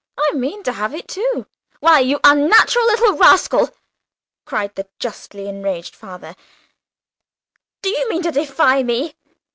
I 0.17 0.31
mean 0.33 0.63
to 0.63 0.71
have 0.73 0.95
it, 0.95 1.07
too." 1.07 1.45
"Why, 1.79 1.99
you 1.99 2.19
unnatural 2.23 2.87
little 2.87 3.17
rascal!" 3.19 3.69
cried 4.45 4.73
the 4.73 4.89
justly 4.97 5.47
enraged 5.47 5.95
father, 5.95 6.35
"do 7.83 7.89
you 7.91 8.09
mean 8.09 8.23
to 8.23 8.31
defy 8.31 8.81
me? 8.81 9.13